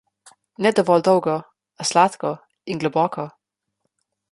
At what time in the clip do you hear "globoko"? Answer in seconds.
2.85-3.29